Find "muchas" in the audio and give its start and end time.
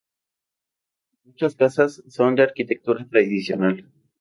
1.25-1.53